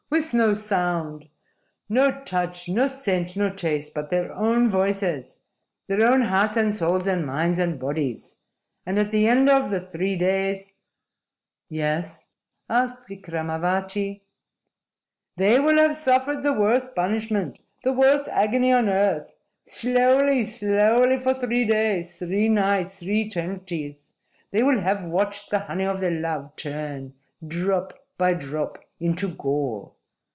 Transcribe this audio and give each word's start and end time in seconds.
With 0.11 0.33
no 0.33 0.51
sound, 0.51 1.29
no 1.87 2.11
touch, 2.25 2.67
no 2.67 2.85
scent, 2.87 3.37
no 3.37 3.49
taste, 3.49 3.93
but 3.93 4.09
their 4.09 4.33
own 4.35 4.67
voices, 4.67 5.39
their 5.87 6.01
own 6.05 6.23
hearts 6.23 6.57
and 6.57 6.75
souls 6.75 7.07
and 7.07 7.25
minds 7.25 7.59
and 7.59 7.79
bodies! 7.79 8.35
And 8.85 8.99
at 8.99 9.09
the 9.09 9.25
end 9.25 9.49
of 9.49 9.71
the 9.71 9.79
three 9.79 10.17
days" 10.17 10.73
"Yes?" 11.69 12.27
asked 12.69 13.07
Vikramavati. 13.07 14.19
"They 15.37 15.59
will 15.61 15.77
have 15.77 15.95
suffered 15.95 16.43
the 16.43 16.51
worst 16.53 16.93
punishment, 16.93 17.61
the 17.85 17.93
worst 17.93 18.27
agony 18.27 18.73
on 18.73 18.89
earth. 18.89 19.33
Slowly, 19.65 20.43
slowly 20.43 21.19
for 21.19 21.33
three 21.33 21.63
days, 21.63 22.17
three 22.17 22.49
nights, 22.49 22.99
three 22.99 23.21
eternities, 23.27 24.11
they 24.51 24.61
will 24.61 24.81
have 24.81 25.05
watched 25.05 25.51
the 25.51 25.59
honey 25.59 25.85
of 25.85 26.01
their 26.01 26.19
love 26.19 26.53
turn, 26.57 27.13
drop 27.47 27.93
by 28.17 28.33
drop, 28.33 28.77
into 28.99 29.29
gall. 29.29 29.95